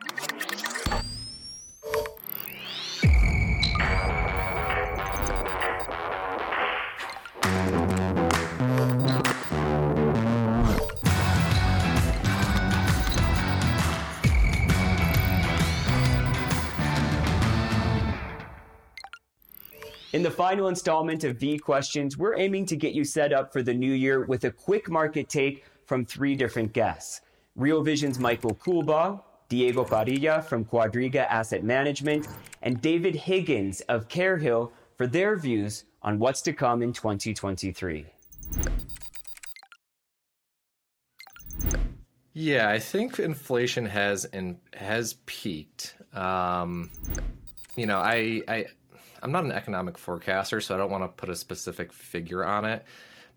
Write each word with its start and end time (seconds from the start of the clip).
In 0.00 0.06
the 20.22 20.30
final 20.30 20.68
installment 20.68 21.24
of 21.24 21.38
V 21.38 21.58
Questions, 21.58 22.16
we're 22.16 22.36
aiming 22.36 22.66
to 22.66 22.76
get 22.76 22.92
you 22.92 23.04
set 23.04 23.32
up 23.32 23.52
for 23.52 23.62
the 23.62 23.74
new 23.74 23.92
year 23.92 24.24
with 24.24 24.44
a 24.44 24.50
quick 24.50 24.88
market 24.88 25.28
take 25.28 25.64
from 25.86 26.04
three 26.04 26.36
different 26.36 26.72
guests. 26.72 27.20
Real 27.56 27.82
Vision's 27.82 28.18
Michael 28.18 28.54
Coolbaugh, 28.54 29.22
Diego 29.48 29.84
Parrilla 29.84 30.44
from 30.44 30.64
Quadriga 30.64 31.26
Asset 31.28 31.64
Management, 31.64 32.28
and 32.62 32.80
David 32.82 33.14
Higgins 33.14 33.80
of 33.82 34.08
Carehill 34.08 34.72
for 34.96 35.06
their 35.06 35.36
views 35.36 35.84
on 36.02 36.18
what's 36.18 36.42
to 36.42 36.52
come 36.52 36.82
in 36.82 36.92
2023. 36.92 38.06
Yeah, 42.34 42.68
I 42.68 42.78
think 42.78 43.18
inflation 43.18 43.86
has 43.86 44.24
and 44.26 44.58
has 44.74 45.14
peaked. 45.26 45.96
Um, 46.12 46.90
you 47.74 47.86
know, 47.86 47.98
I, 47.98 48.42
I 48.46 48.66
I'm 49.22 49.32
not 49.32 49.44
an 49.44 49.52
economic 49.52 49.98
forecaster, 49.98 50.60
so 50.60 50.74
I 50.74 50.78
don't 50.78 50.90
want 50.90 51.04
to 51.04 51.08
put 51.08 51.28
a 51.28 51.36
specific 51.36 51.92
figure 51.92 52.44
on 52.44 52.64
it. 52.64 52.84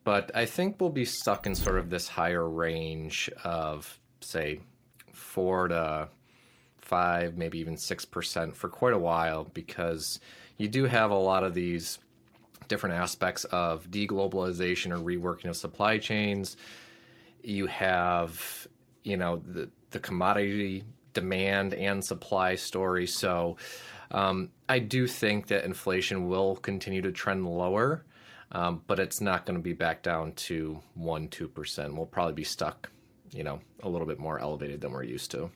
But 0.03 0.31
I 0.35 0.45
think 0.45 0.79
we'll 0.79 0.89
be 0.89 1.05
stuck 1.05 1.45
in 1.45 1.55
sort 1.55 1.77
of 1.77 1.89
this 1.89 2.07
higher 2.07 2.47
range 2.47 3.29
of, 3.43 3.99
say, 4.19 4.61
four 5.13 5.67
to 5.67 6.09
five, 6.79 7.37
maybe 7.37 7.59
even 7.59 7.77
six 7.77 8.05
percent 8.05 8.55
for 8.55 8.69
quite 8.69 8.93
a 8.93 8.99
while 8.99 9.45
because 9.53 10.19
you 10.57 10.67
do 10.67 10.85
have 10.85 11.11
a 11.11 11.15
lot 11.15 11.43
of 11.43 11.53
these 11.53 11.99
different 12.67 12.95
aspects 12.95 13.43
of 13.45 13.89
deglobalization 13.89 14.91
or 14.91 14.99
reworking 14.99 15.49
of 15.49 15.55
supply 15.55 15.97
chains. 15.97 16.57
You 17.43 17.67
have, 17.67 18.67
you 19.03 19.17
know, 19.17 19.41
the 19.45 19.69
the 19.91 19.99
commodity 19.99 20.83
demand 21.13 21.73
and 21.73 22.03
supply 22.03 22.55
story. 22.55 23.07
So 23.07 23.57
um, 24.11 24.49
I 24.69 24.79
do 24.79 25.07
think 25.07 25.47
that 25.47 25.65
inflation 25.65 26.27
will 26.29 26.55
continue 26.55 27.01
to 27.01 27.11
trend 27.11 27.45
lower, 27.45 28.05
um, 28.51 28.81
but 28.87 28.99
it's 28.99 29.19
not 29.19 29.45
going 29.45 29.57
to 29.57 29.63
be 29.63 29.73
back 29.73 30.03
down 30.03 30.33
to 30.33 30.81
one 30.93 31.27
two 31.27 31.47
percent. 31.47 31.95
We'll 31.95 32.05
probably 32.05 32.33
be 32.33 32.43
stuck, 32.43 32.89
you 33.33 33.43
know, 33.43 33.59
a 33.83 33.89
little 33.89 34.07
bit 34.07 34.19
more 34.19 34.39
elevated 34.39 34.81
than 34.81 34.91
we're 34.91 35.03
used 35.03 35.31
to. 35.31 35.49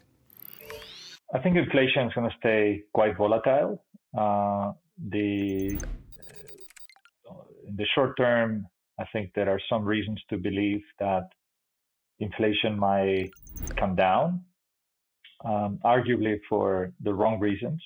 I 1.34 1.40
think 1.40 1.58
inflation 1.58 2.08
is 2.08 2.14
going 2.14 2.30
to 2.30 2.36
stay 2.38 2.84
quite 2.94 3.18
volatile. 3.18 3.84
Uh, 4.18 4.72
the 5.10 5.78
in 7.68 7.76
the 7.76 7.86
short 7.96 8.16
term, 8.18 8.68
I 9.00 9.06
think 9.12 9.32
there 9.36 9.50
are 9.50 9.60
some 9.70 9.84
reasons 9.84 10.22
to 10.30 10.38
believe 10.38 10.82
that 11.00 11.28
inflation 12.20 12.78
might 12.80 13.32
come 13.76 13.96
down, 13.96 14.42
um, 15.44 15.80
arguably 15.84 16.40
for 16.48 16.94
the 17.02 17.14
wrong 17.14 17.40
reasons, 17.40 17.82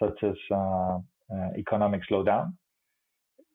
such 0.00 0.22
as 0.22 0.36
uh, 0.50 0.98
uh, 1.34 1.50
economic 1.56 2.02
slowdown. 2.10 2.52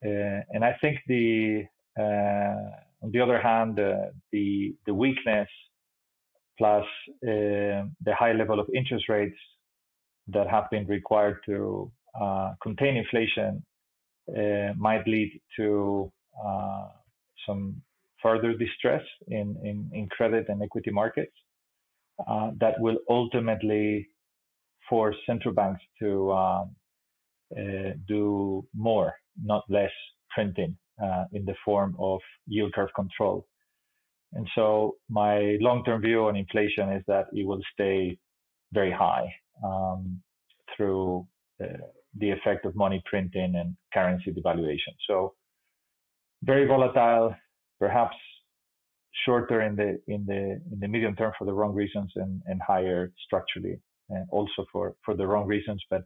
Uh, 0.05 0.41
and 0.49 0.63
I 0.65 0.75
think 0.81 0.99
the 1.07 1.63
uh, 1.99 2.84
on 3.01 3.11
the 3.11 3.19
other 3.19 3.39
hand, 3.39 3.77
the 4.31 4.75
the 4.85 4.93
weakness 4.93 5.49
plus 6.57 6.85
uh, 7.23 7.83
the 8.07 8.15
high 8.17 8.31
level 8.31 8.59
of 8.59 8.67
interest 8.73 9.09
rates 9.09 9.37
that 10.27 10.47
have 10.47 10.69
been 10.71 10.87
required 10.87 11.37
to 11.45 11.91
uh, 12.19 12.53
contain 12.61 12.95
inflation 12.97 13.63
uh, 14.29 14.73
might 14.77 15.05
lead 15.07 15.39
to 15.55 16.11
uh, 16.43 16.87
some 17.45 17.81
further 18.21 18.53
distress 18.53 19.03
in, 19.27 19.55
in, 19.63 19.89
in, 19.93 20.07
credit 20.09 20.45
and 20.49 20.63
equity 20.63 20.89
markets 20.89 21.33
uh, 22.27 22.49
that 22.59 22.79
will 22.79 22.97
ultimately 23.09 24.07
force 24.89 25.15
central 25.27 25.53
banks 25.53 25.81
to 25.99 26.31
uh, 26.31 26.65
do 28.07 28.65
more, 28.73 29.13
not 29.43 29.63
less 29.69 29.91
printing 30.33 30.75
in 31.33 31.45
the 31.45 31.55
form 31.63 31.95
of 31.99 32.19
yield 32.47 32.73
curve 32.73 32.89
control. 32.95 33.45
And 34.33 34.47
so 34.55 34.95
my 35.09 35.57
long-term 35.61 36.01
view 36.01 36.25
on 36.25 36.35
inflation 36.35 36.91
is 36.91 37.03
that 37.07 37.25
it 37.31 37.45
will 37.47 37.61
stay 37.73 38.17
very 38.73 38.91
high 38.91 39.27
um, 39.63 40.21
through 40.75 41.25
uh, 41.63 41.67
the 42.17 42.31
effect 42.31 42.65
of 42.65 42.75
money 42.75 43.01
printing 43.05 43.55
and 43.55 43.75
currency 43.93 44.31
devaluation. 44.31 44.93
So 45.07 45.33
very 46.43 46.65
volatile, 46.67 47.35
perhaps 47.79 48.15
shorter 49.25 49.61
in 49.61 49.75
the 49.75 49.97
in 50.07 50.25
the 50.25 50.59
in 50.71 50.79
the 50.79 50.87
medium 50.87 51.15
term 51.15 51.31
for 51.37 51.45
the 51.45 51.53
wrong 51.53 51.73
reasons 51.73 52.11
and, 52.15 52.41
and 52.47 52.61
higher 52.61 53.13
structurally 53.25 53.77
and 54.09 54.27
also 54.31 54.65
for 54.71 54.95
for 55.03 55.15
the 55.15 55.25
wrong 55.25 55.47
reasons, 55.47 55.81
but 55.89 56.03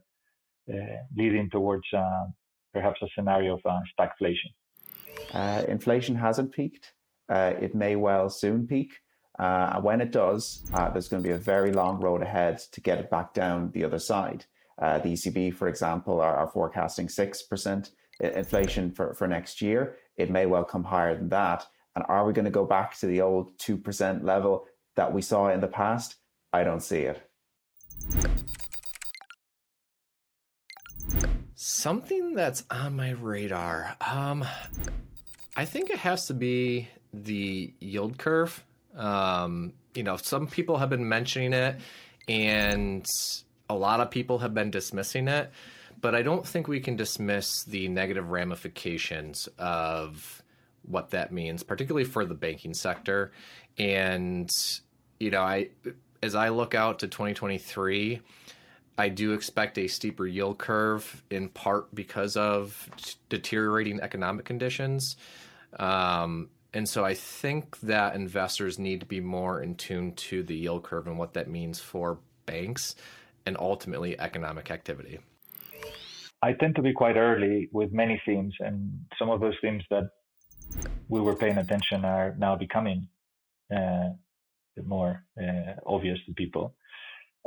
uh, 0.72 0.96
leading 1.16 1.50
towards 1.50 1.84
uh, 1.96 2.26
perhaps 2.72 3.00
a 3.02 3.06
scenario 3.16 3.54
of 3.54 3.60
uh, 3.64 3.80
stagflation. 3.98 4.52
Uh, 5.32 5.62
inflation 5.68 6.16
hasn't 6.16 6.52
peaked 6.52 6.92
uh, 7.30 7.54
it 7.60 7.74
may 7.74 7.96
well 7.96 8.28
soon 8.28 8.66
peak. 8.66 8.94
Uh, 9.38 9.72
and 9.74 9.84
when 9.84 10.00
it 10.00 10.10
does, 10.10 10.68
uh, 10.74 10.90
there's 10.90 11.08
going 11.08 11.22
to 11.22 11.28
be 11.28 11.32
a 11.32 11.38
very 11.38 11.72
long 11.72 11.98
road 12.00 12.22
ahead 12.22 12.58
to 12.72 12.80
get 12.80 12.98
it 12.98 13.08
back 13.08 13.32
down 13.32 13.70
the 13.70 13.84
other 13.84 13.98
side. 13.98 14.44
Uh, 14.82 14.98
the 14.98 15.12
ECB, 15.12 15.54
for 15.54 15.68
example, 15.68 16.20
are, 16.20 16.36
are 16.36 16.50
forecasting 16.50 17.06
6% 17.06 17.90
inflation 18.20 18.90
for, 18.90 19.14
for 19.14 19.26
next 19.26 19.62
year. 19.62 19.96
It 20.16 20.30
may 20.30 20.44
well 20.44 20.64
come 20.64 20.84
higher 20.84 21.16
than 21.16 21.28
that. 21.30 21.66
And 21.94 22.04
are 22.08 22.26
we 22.26 22.32
going 22.32 22.44
to 22.44 22.50
go 22.50 22.66
back 22.66 22.98
to 22.98 23.06
the 23.06 23.20
old 23.20 23.56
2% 23.58 24.24
level 24.24 24.66
that 24.96 25.12
we 25.12 25.22
saw 25.22 25.48
in 25.48 25.60
the 25.60 25.68
past? 25.68 26.16
I 26.52 26.64
don't 26.64 26.82
see 26.82 27.00
it. 27.00 27.22
Something 31.54 32.34
that's 32.34 32.64
on 32.70 32.96
my 32.96 33.10
radar. 33.10 33.96
Um, 34.00 34.44
I 35.60 35.66
think 35.66 35.90
it 35.90 35.98
has 35.98 36.24
to 36.28 36.32
be 36.32 36.88
the 37.12 37.70
yield 37.80 38.16
curve. 38.16 38.64
Um, 38.96 39.74
you 39.94 40.02
know, 40.02 40.16
some 40.16 40.46
people 40.46 40.78
have 40.78 40.88
been 40.88 41.06
mentioning 41.06 41.52
it, 41.52 41.76
and 42.26 43.04
a 43.68 43.74
lot 43.74 44.00
of 44.00 44.10
people 44.10 44.38
have 44.38 44.54
been 44.54 44.70
dismissing 44.70 45.28
it. 45.28 45.52
But 46.00 46.14
I 46.14 46.22
don't 46.22 46.46
think 46.46 46.66
we 46.66 46.80
can 46.80 46.96
dismiss 46.96 47.62
the 47.64 47.88
negative 47.88 48.30
ramifications 48.30 49.50
of 49.58 50.42
what 50.80 51.10
that 51.10 51.30
means, 51.30 51.62
particularly 51.62 52.06
for 52.06 52.24
the 52.24 52.32
banking 52.32 52.72
sector. 52.72 53.30
And 53.76 54.48
you 55.18 55.30
know, 55.30 55.42
I 55.42 55.68
as 56.22 56.34
I 56.34 56.48
look 56.48 56.74
out 56.74 57.00
to 57.00 57.06
2023, 57.06 58.22
I 58.96 59.08
do 59.10 59.34
expect 59.34 59.76
a 59.76 59.88
steeper 59.88 60.26
yield 60.26 60.56
curve 60.56 61.22
in 61.28 61.50
part 61.50 61.94
because 61.94 62.38
of 62.38 62.88
deteriorating 63.28 64.00
economic 64.00 64.46
conditions. 64.46 65.16
Um, 65.78 66.50
and 66.72 66.88
so 66.88 67.04
I 67.04 67.14
think 67.14 67.80
that 67.80 68.14
investors 68.14 68.78
need 68.78 69.00
to 69.00 69.06
be 69.06 69.20
more 69.20 69.60
in 69.60 69.74
tune 69.74 70.14
to 70.14 70.42
the 70.42 70.54
yield 70.54 70.84
curve 70.84 71.06
and 71.06 71.18
what 71.18 71.34
that 71.34 71.48
means 71.48 71.80
for 71.80 72.18
banks 72.46 72.94
and 73.46 73.56
ultimately 73.58 74.18
economic 74.18 74.70
activity. 74.70 75.18
I 76.42 76.52
tend 76.54 76.76
to 76.76 76.82
be 76.82 76.92
quite 76.92 77.16
early 77.16 77.68
with 77.72 77.92
many 77.92 78.20
themes, 78.24 78.54
and 78.60 79.04
some 79.18 79.28
of 79.28 79.40
those 79.40 79.54
themes 79.60 79.82
that 79.90 80.04
we 81.08 81.20
were 81.20 81.34
paying 81.34 81.58
attention 81.58 82.04
are 82.04 82.34
now 82.38 82.56
becoming 82.56 83.08
uh, 83.74 84.10
more 84.84 85.24
uh, 85.40 85.74
obvious 85.86 86.18
to 86.26 86.32
people. 86.32 86.74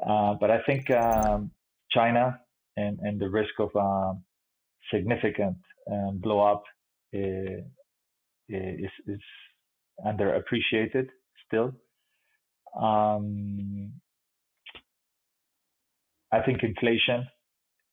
Uh, 0.06 0.36
but 0.40 0.52
I 0.52 0.62
think 0.68 0.92
um, 0.92 1.52
China 1.92 2.40
and, 2.78 3.00
and 3.00 3.20
the 3.20 3.30
risk 3.30 3.54
of 3.60 3.70
a 3.76 4.14
significant 4.94 5.58
um, 5.92 6.20
blow 6.22 6.40
up 6.40 6.64
uh, 7.16 7.62
is, 8.50 8.92
is 9.08 9.20
underappreciated 10.06 11.08
still. 11.48 11.74
Um, 12.80 13.94
I 16.32 16.42
think 16.42 16.64
inflation, 16.64 17.28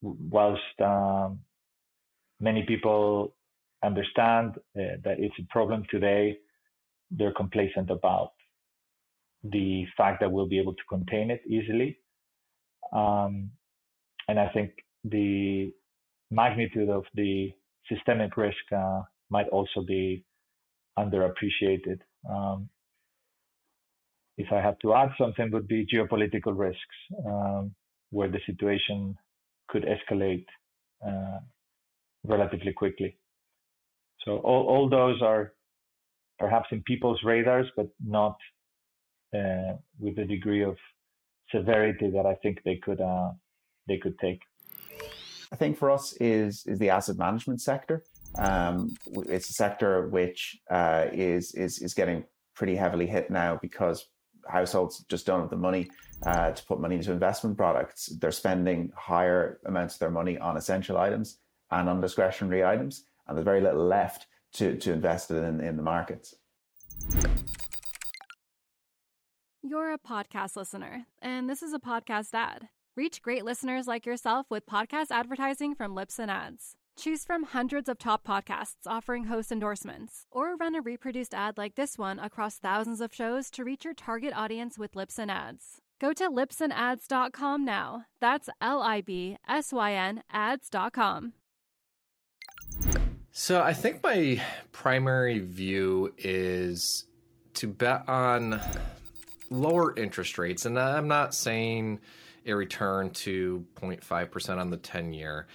whilst 0.01 0.81
um, 0.83 1.41
many 2.41 2.65
people 2.67 3.35
understand 3.85 4.55
uh, 4.57 4.97
that 5.05 5.17
it's 5.19 5.35
a 5.39 5.47
problem 5.51 5.85
today, 5.91 6.39
they're 7.11 7.35
complacent 7.35 7.91
about 7.91 8.33
the 9.43 9.85
fact 9.97 10.21
that 10.21 10.31
we'll 10.31 10.49
be 10.49 10.59
able 10.59 10.75
to 10.75 10.83
contain 10.89 11.31
it 11.31 11.43
easily. 11.47 11.99
Um, 12.93 13.51
and 14.29 14.39
I 14.39 14.49
think 14.49 14.71
the 15.05 15.73
magnitude 16.31 16.89
of 16.89 17.05
the 17.15 17.53
systemic 17.89 18.37
risk 18.37 18.57
uh, 18.75 19.03
might 19.31 19.49
also 19.49 19.83
be 19.87 20.25
underappreciated. 21.03 21.99
Um, 22.29 22.69
if 24.37 24.49
I 24.53 24.61
had 24.61 24.77
to 24.83 24.95
add 24.95 25.11
something, 25.19 25.51
would 25.53 25.69
be 25.69 25.87
geopolitical 25.93 26.55
risks, 26.57 26.99
um, 27.27 27.75
where 28.11 28.29
the 28.29 28.41
situation 28.47 29.17
could 29.69 29.85
escalate 29.85 30.47
uh, 31.07 31.41
relatively 32.25 32.73
quickly. 32.73 33.19
So 34.25 34.39
all, 34.39 34.67
all 34.73 34.89
those 34.89 35.21
are 35.23 35.53
perhaps 36.39 36.69
in 36.73 36.83
people's 36.83 37.21
radars, 37.25 37.67
but 37.77 37.89
not 38.05 38.37
uh, 39.35 39.75
with 39.99 40.17
the 40.17 40.25
degree 40.25 40.63
of 40.63 40.77
severity 41.55 42.11
that 42.11 42.27
I 42.27 42.35
think 42.43 42.63
they 42.65 42.77
could 42.77 43.01
uh, 43.01 43.31
they 43.87 43.99
could 43.99 44.19
take. 44.19 44.41
I 45.53 45.57
think 45.57 45.77
for 45.77 45.91
us 45.91 46.15
is 46.15 46.67
is 46.67 46.79
the 46.79 46.91
asset 46.91 47.17
management 47.17 47.61
sector. 47.61 48.05
Um, 48.39 48.95
it's 49.07 49.51
a 49.51 49.55
sector 49.55 50.09
which 50.09 50.59
uh, 50.71 51.07
is 51.13 51.53
is 51.55 51.79
is 51.79 51.95
getting 51.95 52.25
pretty 52.55 52.77
heavily 52.77 53.07
hit 53.07 53.31
now 53.31 53.59
because 53.61 54.07
households 54.49 55.05
just 55.09 55.27
don't 55.27 55.41
have 55.41 55.51
the 55.51 55.57
money 55.57 55.91
uh, 56.25 56.51
to 56.51 56.65
put 56.65 56.81
money 56.81 56.97
into 56.97 57.13
investment 57.13 57.57
products. 57.57 58.07
They're 58.21 58.31
spending 58.31 58.93
higher 58.97 59.61
amounts 59.67 59.95
of 59.95 60.01
their 60.01 60.11
money 60.11 60.39
on 60.39 60.57
essential 60.57 60.99
items 60.99 61.39
and 61.71 61.89
on 61.89 62.01
discretionary 62.01 62.65
items, 62.65 63.05
and 63.27 63.37
there's 63.37 63.45
very 63.45 63.61
little 63.61 63.87
left 63.87 64.27
to 64.55 64.77
to 64.77 64.93
invest 64.93 65.31
in 65.31 65.61
in 65.61 65.77
the 65.77 65.83
markets. 65.83 66.35
You're 69.63 69.93
a 69.93 69.99
podcast 69.99 70.57
listener, 70.57 71.07
and 71.21 71.49
this 71.49 71.63
is 71.63 71.73
a 71.73 71.79
podcast 71.79 72.31
ad. 72.33 72.69
Reach 72.97 73.23
great 73.23 73.45
listeners 73.45 73.87
like 73.87 74.05
yourself 74.05 74.47
with 74.51 74.67
podcast 74.67 75.07
advertising 75.11 75.75
from 75.75 75.95
Libsyn 75.95 76.29
Ads. 76.29 76.77
Choose 77.01 77.25
from 77.25 77.45
hundreds 77.45 77.89
of 77.89 77.99
top 77.99 78.27
podcasts 78.27 78.87
offering 78.87 79.25
host 79.25 79.51
endorsements, 79.51 80.27
or 80.31 80.55
run 80.55 80.75
a 80.75 80.83
reproduced 80.83 81.33
ad 81.33 81.57
like 81.57 81.75
this 81.75 81.97
one 81.97 82.19
across 82.19 82.59
thousands 82.59 83.01
of 83.01 83.15
shows 83.15 83.49
to 83.53 83.65
reach 83.65 83.87
your 83.87 83.95
target 83.95 84.35
audience 84.37 84.79
with 84.79 84.93
Libsyn 84.93 85.31
Ads. 85.31 85.81
Go 85.99 86.13
to 86.13 86.29
libsynads.com 86.29 87.65
now. 87.65 88.05
That's 88.21 88.51
L 88.61 88.83
I 88.83 89.01
B 89.01 89.39
S 89.49 89.73
Y 89.73 89.95
N 89.95 90.23
ads.com. 90.31 91.33
So 93.33 93.63
I 93.63 93.73
think 93.73 94.03
my 94.03 94.43
primary 94.73 95.39
view 95.39 96.13
is 96.19 97.07
to 97.55 97.67
bet 97.67 98.07
on 98.11 98.61
lower 99.49 99.99
interest 99.99 100.37
rates. 100.37 100.67
And 100.67 100.79
I'm 100.79 101.09
not 101.09 101.35
saying 101.35 102.01
a 102.45 102.53
return 102.53 103.09
to 103.11 103.65
0.5% 103.77 104.59
on 104.59 104.69
the 104.69 104.77
10 104.77 105.15
year. 105.15 105.47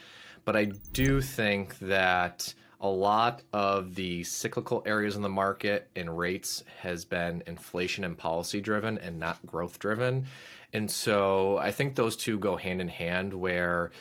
But 0.45 0.55
I 0.55 0.65
do 0.93 1.21
think 1.21 1.77
that 1.79 2.53
a 2.79 2.87
lot 2.87 3.41
of 3.51 3.95
the 3.95 4.23
cyclical 4.23 4.83
areas 4.85 5.15
in 5.15 5.23
the 5.23 5.29
market 5.29 5.89
and 5.95 6.17
rates 6.17 6.63
has 6.81 7.03
been 7.03 7.41
inflation 7.47 8.03
and 8.03 8.15
policy 8.15 8.61
driven 8.61 8.99
and 8.99 9.19
not 9.19 9.43
growth 9.45 9.79
driven. 9.79 10.27
And 10.71 10.89
so 10.89 11.57
I 11.57 11.71
think 11.71 11.95
those 11.95 12.15
two 12.15 12.37
go 12.37 12.57
hand 12.57 12.81
in 12.81 12.89
hand 12.89 13.33
where 13.33 13.91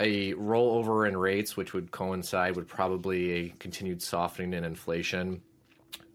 a 0.00 0.32
rollover 0.34 1.06
in 1.06 1.16
rates, 1.16 1.56
which 1.56 1.74
would 1.74 1.92
coincide 1.92 2.56
with 2.56 2.66
probably 2.66 3.30
a 3.32 3.48
continued 3.60 4.02
softening 4.02 4.54
in 4.54 4.64
inflation, 4.64 5.42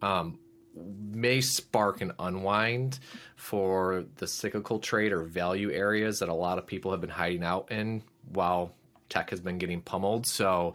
um, 0.02 0.40
may 0.76 1.40
spark 1.42 2.02
an 2.02 2.12
unwind 2.20 3.00
for 3.36 4.04
the 4.18 4.28
cyclical 4.28 4.80
trade 4.80 5.12
or 5.14 5.24
value 5.24 5.72
areas 5.72 6.20
that 6.20 6.30
a 6.30 6.34
lot 6.34 6.58
of 6.58 6.68
people 6.68 6.92
have 6.92 7.02
been 7.02 7.10
hiding 7.10 7.44
out 7.44 7.72
in 7.72 8.04
while 8.34 8.74
tech 9.10 9.30
has 9.30 9.40
been 9.40 9.58
getting 9.58 9.82
pummeled. 9.82 10.26
So, 10.26 10.74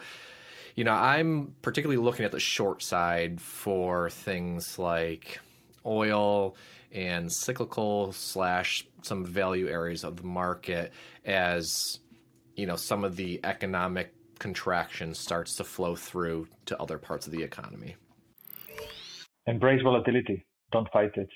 you 0.75 0.85
know, 0.85 0.93
I'm 0.93 1.55
particularly 1.63 2.03
looking 2.03 2.25
at 2.25 2.33
the 2.33 2.41
short 2.41 2.83
side 2.83 3.41
for 3.41 4.11
things 4.11 4.79
like 4.79 5.41
oil 5.85 6.57
and 6.93 7.33
cyclical 7.33 8.13
slash 8.13 8.87
some 9.03 9.25
value 9.25 9.69
areas 9.69 10.05
of 10.05 10.17
the 10.17 10.23
market 10.27 10.93
as 11.25 11.99
you 12.55 12.67
know 12.67 12.77
some 12.77 13.03
of 13.03 13.17
the 13.17 13.41
economic 13.45 14.13
contraction 14.39 15.15
starts 15.15 15.57
to 15.57 15.65
flow 15.65 15.97
through 15.97 16.47
to 16.67 16.79
other 16.81 16.99
parts 16.99 17.27
of 17.27 17.33
the 17.33 17.43
economy 17.43 17.97
embrace 19.47 19.83
volatility. 19.83 20.45
Don't 20.71 20.91
fight 20.93 21.17
it. 21.17 21.29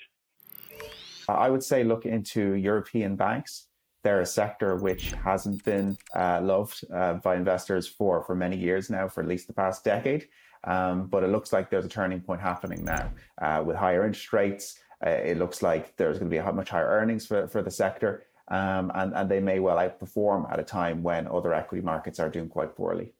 I 1.29 1.49
would 1.49 1.63
say 1.63 1.83
look 1.83 2.05
into 2.05 2.53
European 2.53 3.15
banks. 3.15 3.67
They're 4.07 4.21
a 4.21 4.25
sector 4.25 4.77
which 4.77 5.11
hasn't 5.11 5.65
been 5.65 5.97
uh, 6.15 6.39
loved 6.41 6.85
uh, 6.93 7.15
by 7.15 7.35
investors 7.35 7.89
for, 7.89 8.23
for 8.23 8.35
many 8.35 8.55
years 8.55 8.89
now, 8.89 9.09
for 9.09 9.19
at 9.19 9.27
least 9.27 9.47
the 9.47 9.53
past 9.53 9.83
decade. 9.83 10.29
Um, 10.63 11.07
but 11.07 11.25
it 11.25 11.27
looks 11.27 11.51
like 11.51 11.69
there's 11.69 11.83
a 11.83 11.89
turning 11.89 12.21
point 12.21 12.39
happening 12.39 12.85
now 12.85 13.11
uh, 13.41 13.61
with 13.65 13.75
higher 13.75 14.05
interest 14.05 14.31
rates. 14.31 14.79
Uh, 15.05 15.09
it 15.09 15.37
looks 15.37 15.61
like 15.61 15.97
there's 15.97 16.19
going 16.19 16.31
to 16.31 16.33
be 16.33 16.37
a 16.37 16.53
much 16.53 16.69
higher 16.69 16.87
earnings 16.87 17.25
for, 17.25 17.49
for 17.49 17.61
the 17.61 17.69
sector, 17.69 18.23
um, 18.47 18.93
and, 18.95 19.13
and 19.13 19.29
they 19.29 19.41
may 19.41 19.59
well 19.59 19.75
outperform 19.75 20.49
at 20.53 20.57
a 20.57 20.63
time 20.63 21.03
when 21.03 21.27
other 21.27 21.53
equity 21.53 21.83
markets 21.83 22.17
are 22.17 22.29
doing 22.29 22.47
quite 22.47 22.77
poorly. 22.77 23.11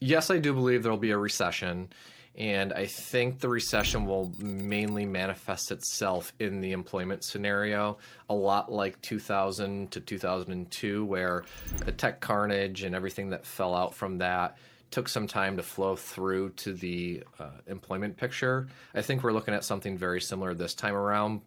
yes, 0.00 0.28
I 0.28 0.36
do 0.36 0.52
believe 0.52 0.82
there 0.82 0.92
will 0.92 0.98
be 0.98 1.12
a 1.12 1.16
recession. 1.16 1.88
And 2.36 2.72
I 2.72 2.86
think 2.86 3.38
the 3.38 3.48
recession 3.48 4.06
will 4.06 4.32
mainly 4.38 5.06
manifest 5.06 5.70
itself 5.70 6.32
in 6.40 6.60
the 6.60 6.72
employment 6.72 7.22
scenario, 7.22 7.98
a 8.28 8.34
lot 8.34 8.72
like 8.72 9.00
2000 9.02 9.92
to 9.92 10.00
2002, 10.00 11.04
where 11.04 11.44
the 11.84 11.92
tech 11.92 12.20
carnage 12.20 12.82
and 12.82 12.94
everything 12.94 13.30
that 13.30 13.46
fell 13.46 13.74
out 13.74 13.94
from 13.94 14.18
that 14.18 14.56
took 14.90 15.08
some 15.08 15.26
time 15.26 15.56
to 15.56 15.62
flow 15.62 15.96
through 15.96 16.50
to 16.50 16.72
the 16.72 17.22
uh, 17.38 17.50
employment 17.68 18.16
picture. 18.16 18.68
I 18.94 19.02
think 19.02 19.22
we're 19.22 19.32
looking 19.32 19.54
at 19.54 19.64
something 19.64 19.96
very 19.96 20.20
similar 20.20 20.54
this 20.54 20.74
time 20.74 20.94
around, 20.94 21.40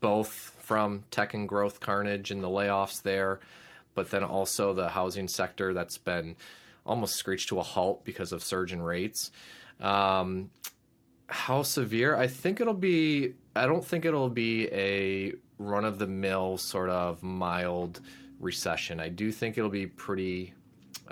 both 0.00 0.54
from 0.60 1.04
tech 1.10 1.34
and 1.34 1.48
growth 1.48 1.80
carnage 1.80 2.30
and 2.30 2.42
the 2.42 2.48
layoffs 2.48 3.02
there, 3.02 3.40
but 3.94 4.10
then 4.10 4.24
also 4.24 4.74
the 4.74 4.88
housing 4.88 5.28
sector 5.28 5.72
that's 5.72 5.98
been 5.98 6.36
almost 6.86 7.16
screeched 7.16 7.48
to 7.48 7.58
a 7.58 7.62
halt 7.62 8.04
because 8.04 8.32
of 8.32 8.42
surge 8.42 8.72
in 8.72 8.82
rates. 8.82 9.30
Um, 9.80 10.50
how 11.26 11.62
severe? 11.62 12.16
I 12.16 12.26
think 12.26 12.60
it'll 12.60 12.74
be. 12.74 13.34
I 13.56 13.66
don't 13.66 13.84
think 13.84 14.04
it'll 14.04 14.30
be 14.30 14.68
a 14.72 15.34
run 15.58 15.84
of 15.84 15.98
the 15.98 16.06
mill 16.06 16.58
sort 16.58 16.90
of 16.90 17.22
mild 17.22 18.00
recession. 18.40 19.00
I 19.00 19.08
do 19.08 19.30
think 19.30 19.56
it'll 19.56 19.70
be 19.70 19.86
pretty, 19.86 20.54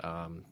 um, 0.03 0.43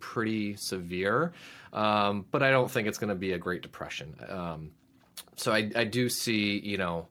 pretty 0.00 0.56
severe, 0.56 1.32
um, 1.72 2.26
but 2.30 2.42
I 2.42 2.50
don't 2.50 2.70
think 2.70 2.88
it's 2.88 2.98
going 2.98 3.10
to 3.10 3.14
be 3.14 3.32
a 3.32 3.38
Great 3.38 3.62
Depression. 3.62 4.16
Um, 4.28 4.70
so 5.36 5.52
I, 5.52 5.70
I 5.76 5.84
do 5.84 6.08
see, 6.08 6.58
you 6.58 6.76
know, 6.76 7.06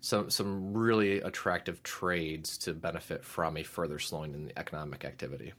some 0.00 0.30
some 0.30 0.74
really 0.74 1.20
attractive 1.22 1.82
trades 1.82 2.58
to 2.58 2.74
benefit 2.74 3.24
from 3.24 3.56
a 3.56 3.62
further 3.62 3.98
slowing 3.98 4.34
in 4.34 4.44
the 4.44 4.58
economic 4.58 5.04
activity 5.04 5.54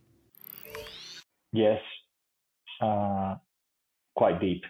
yes, 1.55 1.81
uh, 2.81 3.35
quite 4.15 4.39
deep. 4.39 4.65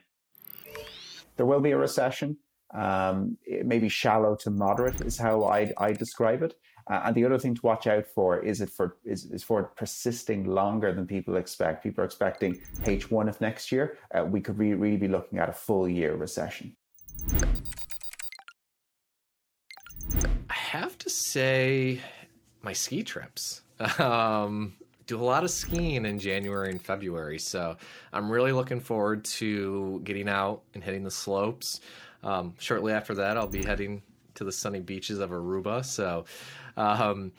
There 1.38 1.46
will 1.46 1.62
be 1.62 1.72
a 1.72 1.78
recession. 1.78 2.38
Um, 2.74 3.38
maybe 3.64 3.88
shallow 3.88 4.36
to 4.38 4.50
moderate 4.50 5.02
is 5.02 5.18
how 5.18 5.46
I, 5.46 5.72
I 5.78 5.94
describe 5.94 6.44
it. 6.44 6.56
Uh, 6.90 7.02
and 7.06 7.16
the 7.16 7.26
other 7.26 7.40
thing 7.40 7.56
to 7.56 7.62
watch 7.64 7.88
out 7.88 8.06
for 8.06 8.40
is 8.40 8.62
it 8.62 8.70
for 8.70 8.98
is, 9.04 9.26
is 9.32 9.44
for 9.44 9.64
persisting 9.76 10.46
longer 10.46 10.94
than 10.94 11.08
people 11.08 11.36
expect. 11.38 11.84
People 11.84 12.04
are 12.04 12.06
expecting 12.06 12.60
H1 12.84 13.28
of 13.28 13.42
next 13.42 13.72
year. 13.72 13.98
Uh, 14.14 14.26
we 14.26 14.40
could 14.40 14.58
re- 14.60 14.74
really 14.74 14.98
be 14.98 15.08
looking 15.08 15.40
at 15.40 15.50
a 15.50 15.54
full 15.54 15.90
year 15.90 16.16
recession. 16.16 16.76
I 20.50 20.54
have 20.54 20.98
to 21.00 21.10
say, 21.10 22.02
my 22.62 22.74
ski 22.74 23.04
trips. 23.04 23.62
Um, 24.00 24.76
do 25.08 25.20
a 25.20 25.24
lot 25.24 25.44
of 25.44 25.52
skiing 25.52 26.06
in 26.06 26.20
January 26.20 26.72
and 26.72 26.82
February. 26.82 27.40
So 27.40 27.78
I'm 28.12 28.30
really 28.32 28.52
looking 28.52 28.80
forward 28.80 29.24
to 29.26 30.02
getting 30.04 30.28
out 30.28 30.62
and 30.74 30.84
hitting 30.84 31.04
the 31.04 31.12
slopes. 31.12 31.82
Um, 32.24 32.54
shortly 32.58 32.92
after 32.92 33.14
that, 33.16 33.38
I'll 33.38 33.48
be 33.48 33.64
heading 33.64 34.02
to 34.36 34.44
the 34.44 34.52
sunny 34.52 34.80
beaches 34.80 35.20
of 35.20 35.30
Aruba. 35.30 35.86
So, 35.86 36.26
um, 36.78 37.32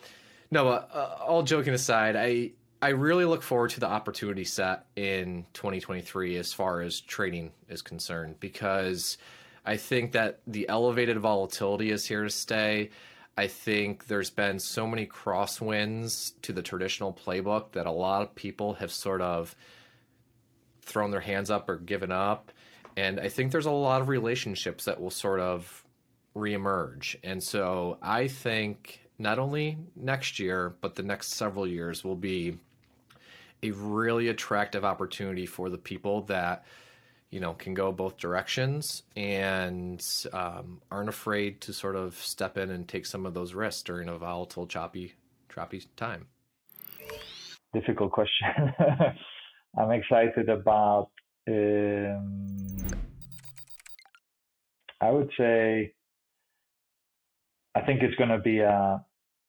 no, 0.50 0.68
uh, 0.68 0.86
uh, 0.92 1.24
all 1.26 1.42
joking 1.42 1.74
aside, 1.74 2.16
I 2.16 2.52
I 2.82 2.90
really 2.90 3.24
look 3.24 3.42
forward 3.42 3.70
to 3.70 3.80
the 3.80 3.88
opportunity 3.88 4.44
set 4.44 4.86
in 4.96 5.46
2023 5.54 6.36
as 6.36 6.52
far 6.52 6.82
as 6.82 7.00
trading 7.00 7.50
is 7.68 7.80
concerned 7.80 8.38
because 8.38 9.16
I 9.64 9.76
think 9.76 10.12
that 10.12 10.40
the 10.46 10.68
elevated 10.68 11.18
volatility 11.18 11.90
is 11.90 12.06
here 12.06 12.22
to 12.22 12.30
stay. 12.30 12.90
I 13.36 13.48
think 13.48 14.06
there's 14.06 14.30
been 14.30 14.58
so 14.58 14.86
many 14.86 15.06
crosswinds 15.06 16.32
to 16.42 16.52
the 16.52 16.62
traditional 16.62 17.12
playbook 17.12 17.72
that 17.72 17.86
a 17.86 17.90
lot 17.90 18.22
of 18.22 18.34
people 18.34 18.74
have 18.74 18.90
sort 18.90 19.20
of 19.20 19.54
thrown 20.80 21.10
their 21.10 21.20
hands 21.20 21.50
up 21.50 21.68
or 21.68 21.76
given 21.76 22.10
up. 22.10 22.50
And 22.96 23.20
I 23.20 23.28
think 23.28 23.52
there's 23.52 23.66
a 23.66 23.70
lot 23.70 24.00
of 24.00 24.08
relationships 24.08 24.86
that 24.86 25.00
will 25.00 25.10
sort 25.10 25.40
of 25.40 25.84
reemerge. 26.34 27.16
And 27.22 27.42
so 27.42 27.98
I 28.00 28.28
think 28.28 29.00
not 29.18 29.38
only 29.38 29.78
next 29.94 30.38
year, 30.38 30.74
but 30.80 30.94
the 30.94 31.02
next 31.02 31.34
several 31.34 31.66
years 31.66 32.04
will 32.04 32.16
be 32.16 32.56
a 33.62 33.70
really 33.70 34.28
attractive 34.28 34.84
opportunity 34.84 35.44
for 35.44 35.68
the 35.68 35.78
people 35.78 36.22
that 36.22 36.64
you 37.30 37.40
know 37.40 37.54
can 37.54 37.74
go 37.74 37.92
both 37.92 38.16
directions 38.18 39.02
and 39.16 40.02
um, 40.32 40.80
aren't 40.90 41.08
afraid 41.08 41.60
to 41.62 41.72
sort 41.72 41.96
of 41.96 42.14
step 42.16 42.56
in 42.56 42.70
and 42.70 42.88
take 42.88 43.06
some 43.06 43.26
of 43.26 43.34
those 43.34 43.54
risks 43.54 43.82
during 43.82 44.08
a 44.08 44.16
volatile, 44.16 44.66
choppy, 44.66 45.14
choppy 45.52 45.82
time. 45.96 46.26
Difficult 47.74 48.12
question. 48.12 48.72
I'm 49.78 49.90
excited 49.90 50.48
about. 50.48 51.10
Um, 51.48 52.76
I 55.00 55.10
would 55.10 55.30
say. 55.38 55.92
I 57.74 57.82
think 57.82 58.02
it's 58.02 58.14
going 58.14 58.30
to 58.30 58.38
be 58.38 58.60
a, 58.60 59.04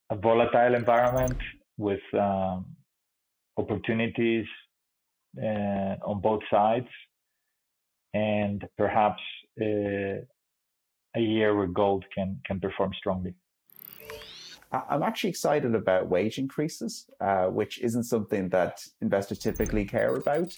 a 0.09 0.15
volatile 0.17 0.75
environment 0.75 1.37
with 1.77 2.01
um, 2.13 2.65
opportunities 3.55 4.45
uh, 5.41 5.95
on 6.05 6.19
both 6.19 6.41
sides 6.51 6.89
and 8.13 8.67
perhaps 8.77 9.21
uh, 9.61 10.21
a 11.15 11.19
year 11.19 11.55
where 11.55 11.67
gold 11.67 12.05
can 12.13 12.39
can 12.45 12.59
perform 12.59 12.91
strongly. 12.93 13.33
I'm 14.71 15.03
actually 15.03 15.29
excited 15.29 15.73
about 15.75 16.09
wage 16.09 16.37
increases, 16.37 17.09
uh, 17.21 17.45
which 17.45 17.79
isn't 17.79 18.03
something 18.03 18.49
that 18.49 18.85
investors 19.01 19.39
typically 19.39 19.85
care 19.85 20.15
about, 20.15 20.51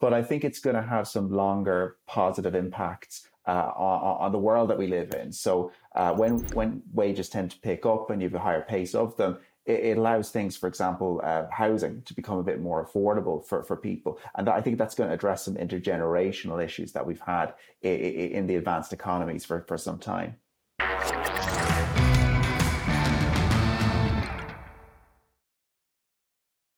but 0.00 0.12
I 0.12 0.20
think 0.22 0.44
it's 0.44 0.58
going 0.58 0.74
to 0.74 0.82
have 0.82 1.06
some 1.06 1.30
longer 1.30 1.96
positive 2.08 2.56
impacts 2.56 3.28
uh, 3.46 3.70
on, 3.76 4.16
on, 4.20 4.32
the 4.32 4.38
world 4.38 4.70
that 4.70 4.78
we 4.78 4.88
live 4.88 5.14
in. 5.14 5.32
So 5.32 5.72
uh, 5.94 6.12
when 6.12 6.38
when 6.54 6.82
wages 6.92 7.28
tend 7.28 7.52
to 7.52 7.60
pick 7.60 7.86
up 7.86 8.10
and 8.10 8.20
you 8.20 8.28
have 8.28 8.34
a 8.34 8.44
higher 8.44 8.62
pace 8.62 8.94
of 8.94 9.16
them, 9.16 9.38
it 9.64 9.96
allows 9.96 10.30
things, 10.30 10.56
for 10.56 10.66
example, 10.66 11.20
uh, 11.22 11.44
housing 11.50 12.02
to 12.02 12.14
become 12.14 12.38
a 12.38 12.42
bit 12.42 12.60
more 12.60 12.84
affordable 12.84 13.46
for, 13.46 13.62
for 13.62 13.76
people. 13.76 14.18
And 14.34 14.48
I 14.48 14.60
think 14.60 14.76
that's 14.76 14.94
going 14.94 15.08
to 15.08 15.14
address 15.14 15.44
some 15.44 15.54
intergenerational 15.54 16.62
issues 16.62 16.92
that 16.92 17.06
we've 17.06 17.20
had 17.20 17.54
in, 17.82 17.92
in 17.92 18.46
the 18.46 18.56
advanced 18.56 18.92
economies 18.92 19.44
for, 19.44 19.64
for 19.68 19.78
some 19.78 19.98
time. 19.98 20.36